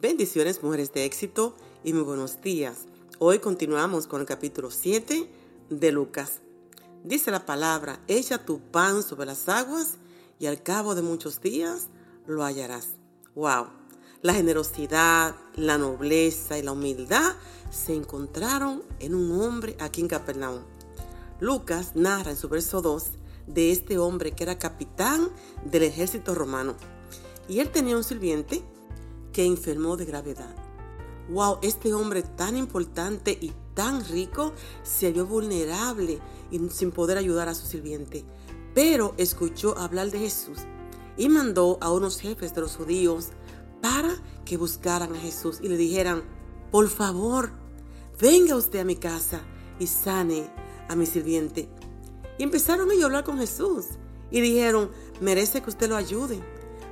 [0.00, 2.86] Bendiciones, mujeres de éxito y muy buenos días.
[3.18, 5.28] Hoy continuamos con el capítulo 7
[5.70, 6.38] de Lucas.
[7.02, 9.96] Dice la palabra, echa tu pan sobre las aguas
[10.38, 11.88] y al cabo de muchos días
[12.28, 12.90] lo hallarás.
[13.34, 13.70] ¡Wow!
[14.22, 17.34] La generosidad, la nobleza y la humildad
[17.72, 20.60] se encontraron en un hombre aquí en Capernaum.
[21.40, 23.04] Lucas narra en su verso 2
[23.48, 25.28] de este hombre que era capitán
[25.64, 26.76] del ejército romano.
[27.48, 28.62] Y él tenía un sirviente
[29.38, 30.52] que enfermó de gravedad.
[31.28, 34.52] Wow, este hombre tan importante y tan rico
[34.82, 36.18] se vio vulnerable
[36.50, 38.24] y sin poder ayudar a su sirviente.
[38.74, 40.58] Pero escuchó hablar de Jesús
[41.16, 43.28] y mandó a unos jefes de los judíos
[43.80, 44.12] para
[44.44, 46.24] que buscaran a Jesús y le dijeran,
[46.72, 47.52] por favor,
[48.20, 49.40] venga usted a mi casa
[49.78, 50.50] y sane
[50.88, 51.68] a mi sirviente.
[52.38, 53.84] Y empezaron a hablar con Jesús
[54.32, 56.40] y dijeron, merece que usted lo ayude,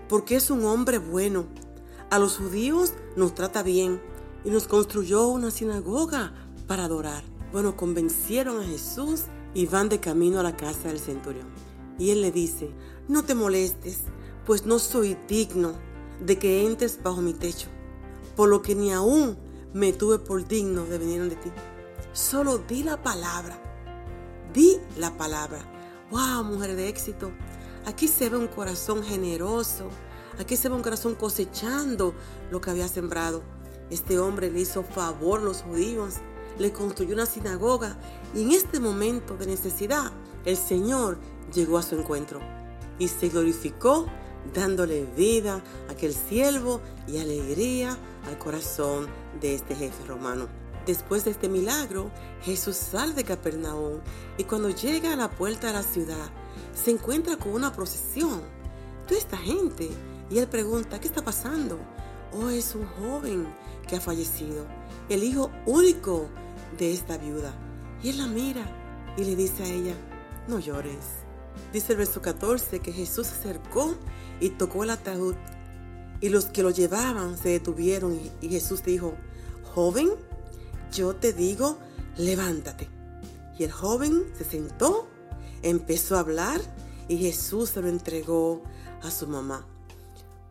[0.09, 1.66] porque es un hombre bueno.
[2.17, 4.01] A los judíos nos trata bien
[4.43, 6.33] y nos construyó una sinagoga
[6.67, 7.23] para adorar.
[7.53, 11.47] Bueno, convencieron a Jesús y van de camino a la casa del centurión.
[11.99, 12.71] Y él le dice,
[13.07, 14.05] no te molestes,
[14.47, 15.75] pues no soy digno
[16.25, 17.69] de que entres bajo mi techo,
[18.35, 19.37] por lo que ni aún
[19.75, 21.51] me tuve por digno de venir de ti.
[22.15, 23.61] Solo di la palabra
[24.55, 25.59] Di la palabra.
[26.11, 27.31] ¡Wow, mujer de éxito!
[27.85, 29.91] Aquí se ve un corazón generoso.
[30.39, 32.15] Aquí se ve un corazón cosechando
[32.51, 33.43] lo que había sembrado.
[33.91, 36.17] Este hombre le hizo favor a los judíos,
[36.59, 37.97] le construyó una sinagoga
[38.35, 40.13] y en este momento de necesidad
[40.45, 41.19] el Señor
[41.55, 42.41] llegó a su encuentro
[42.99, 44.07] y se glorificó
[44.55, 49.07] dándole vida a aquel siervo y alegría al corazón
[49.41, 50.49] de este jefe romano.
[50.87, 52.11] Después de este milagro,
[52.43, 54.01] Jesús sale de Capernaum
[54.39, 56.31] y cuando llega a la puerta de la ciudad,
[56.75, 58.41] se encuentra con una procesión.
[59.07, 59.91] Toda esta gente.
[60.31, 61.79] Y él pregunta, ¿qué está pasando?
[62.33, 63.47] Oh, es un joven
[63.87, 64.67] que ha fallecido,
[65.09, 66.29] el hijo único
[66.79, 67.53] de esta viuda.
[68.03, 69.95] Y él la mira y le dice a ella,
[70.49, 71.25] no llores.
[71.73, 73.95] Dice el verso 14 que Jesús se acercó
[74.41, 75.37] y tocó el ataúd.
[76.21, 79.15] Y los que lo llevaban se detuvieron y Jesús dijo,
[79.75, 80.11] joven,
[80.93, 81.79] yo te digo,
[82.17, 82.89] levántate.
[83.59, 85.09] Y el joven se sentó,
[85.63, 86.61] empezó a hablar
[87.09, 88.63] y Jesús se lo entregó
[89.03, 89.67] a su mamá.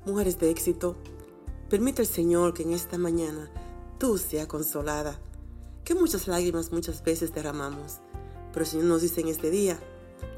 [0.05, 0.95] Mujeres de éxito,
[1.69, 3.49] permite el Señor que en esta mañana
[3.97, 5.19] tú seas consolada,
[5.83, 7.99] que muchas lágrimas muchas veces derramamos,
[8.53, 9.79] pero el Señor nos dice en este día,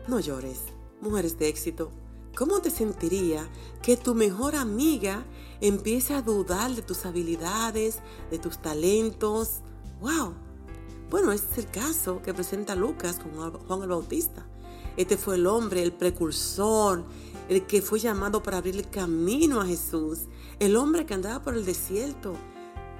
[0.07, 0.59] no llores,
[1.01, 1.91] mujeres de éxito.
[2.35, 3.50] ¿Cómo te sentiría
[3.81, 5.25] que tu mejor amiga
[5.59, 7.99] empiece a dudar de tus habilidades,
[8.29, 9.61] de tus talentos,
[10.01, 10.35] ¡Wow!
[11.09, 14.45] Bueno, este es el caso que presenta Lucas con Juan el Bautista.
[14.95, 17.03] Este fue el hombre, el precursor,
[17.50, 20.22] el que fue llamado para abrir el camino a Jesús.
[20.59, 22.34] El hombre que andaba por el desierto,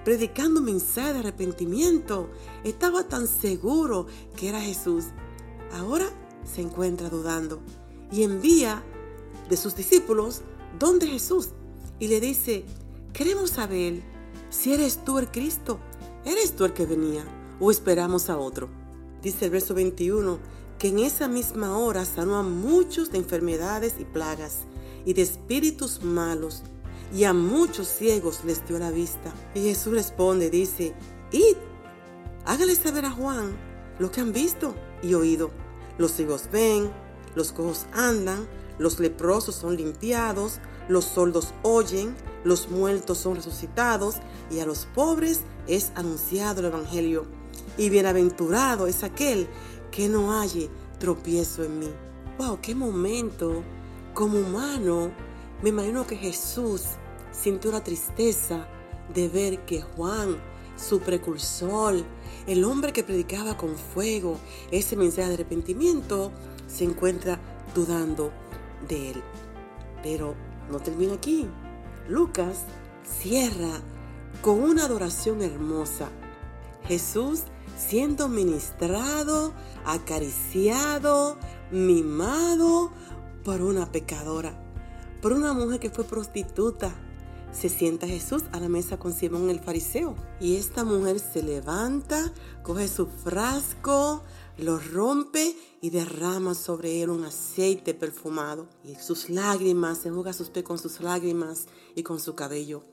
[0.04, 2.30] predicando mensaje de arrepentimiento.
[2.64, 5.06] Estaba tan seguro que era Jesús.
[5.74, 6.08] Ahora
[6.44, 7.62] se encuentra dudando
[8.12, 8.84] y envía
[9.50, 10.42] de sus discípulos
[10.80, 11.50] donde Jesús
[12.00, 12.66] y le dice,
[13.14, 14.02] queremos saber
[14.50, 15.80] si eres tú el Cristo
[16.28, 17.24] ¿Eres tú el que venía
[17.58, 18.68] o esperamos a otro?
[19.22, 20.40] Dice el verso 21
[20.80, 24.60] que en esa misma hora sanó a muchos de enfermedades y plagas
[25.06, 26.64] y de espíritus malos
[27.14, 29.34] y a muchos ciegos les dio la vista.
[29.56, 30.94] Y Jesús responde, dice,
[31.32, 31.56] id,
[32.46, 33.56] hágale saber a Juan
[34.00, 35.52] lo que han visto y oído.
[35.98, 36.92] Los ciegos ven,
[37.36, 44.16] los cojos andan, los leprosos son limpiados, los sordos oyen, los muertos son resucitados
[44.52, 47.26] y a los pobres es anunciado el Evangelio.
[47.78, 49.48] Y bienaventurado es aquel
[49.92, 51.90] que no halle tropiezo en mí.
[52.38, 52.60] ¡Wow!
[52.62, 53.64] ¡Qué momento!
[54.14, 55.12] Como humano,
[55.62, 56.84] me imagino que Jesús
[57.32, 58.68] sintió la tristeza
[59.14, 60.38] de ver que Juan,
[60.76, 61.96] su precursor,
[62.48, 64.38] el hombre que predicaba con fuego
[64.72, 66.32] ese mensaje de arrepentimiento,
[66.68, 67.40] se encuentra
[67.76, 68.32] dudando
[68.88, 69.24] de él.
[70.04, 70.36] Pero
[70.72, 71.48] no termina aquí.
[72.08, 72.64] Lucas
[73.04, 73.82] cierra
[74.42, 76.10] con una adoración hermosa.
[76.88, 77.44] Jesús
[77.78, 79.54] siendo ministrado,
[79.86, 81.38] acariciado,
[81.72, 82.92] mimado
[83.44, 84.58] por una pecadora,
[85.22, 86.94] por una mujer que fue prostituta.
[87.52, 92.34] Se sienta Jesús a la mesa con Simón el fariseo y esta mujer se levanta,
[92.62, 94.24] coge su frasco,
[94.58, 98.68] lo rompe y derrama sobre él un aceite perfumado.
[98.84, 102.84] Y sus lágrimas, se juega sus pies con sus lágrimas y con su cabello.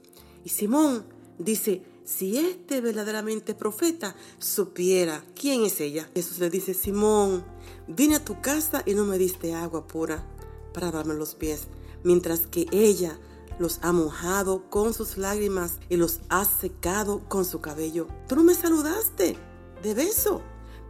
[0.44, 1.04] Y Simón
[1.38, 6.08] dice, si este verdaderamente profeta supiera quién es ella.
[6.14, 7.44] Jesús le dice, Simón,
[7.88, 10.26] vine a tu casa y no me diste agua pura
[10.72, 11.68] para darme los pies,
[12.02, 13.18] mientras que ella
[13.58, 18.08] los ha mojado con sus lágrimas y los ha secado con su cabello.
[18.28, 19.36] Tú no me saludaste
[19.82, 20.42] de beso.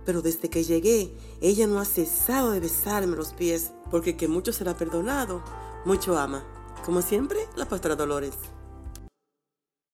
[0.04, 4.52] Pero desde que llegué, ella no ha cesado de besarme los pies, porque que mucho
[4.52, 5.42] será perdonado,
[5.86, 6.44] mucho ama.
[6.84, 8.34] Como siempre, la pastora Dolores.